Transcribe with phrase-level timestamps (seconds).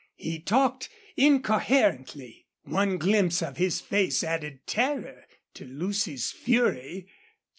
[0.15, 2.47] He talked incoherently.
[2.63, 7.07] One glimpse of his face added terror to Lucy's fury.